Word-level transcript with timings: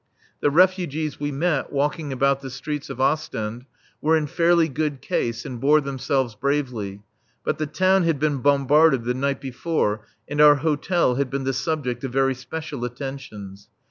The 0.39 0.49
refugees 0.49 1.19
we 1.19 1.31
met 1.31 1.71
walking 1.71 2.11
about 2.11 2.41
the 2.41 2.49
streets 2.49 2.89
of 2.89 2.99
Ostend 2.99 3.65
were 4.01 4.17
in 4.17 4.25
fairly 4.25 4.67
good 4.67 4.99
case 4.99 5.45
and 5.45 5.61
bore 5.61 5.79
themselves 5.79 6.33
bravely. 6.33 7.03
But 7.43 7.59
the 7.59 7.67
town 7.67 8.01
had 8.05 8.17
been 8.19 8.37
bombarded 8.39 9.03
the 9.03 9.13
night 9.13 9.39
before 9.39 10.03
and 10.27 10.41
our 10.41 10.55
hotel 10.55 11.17
had 11.17 11.29
been 11.29 11.43
the 11.43 11.63
object 11.69 12.03
of 12.03 12.11
very 12.13 12.33
special 12.33 12.83
attentions. 12.83 13.69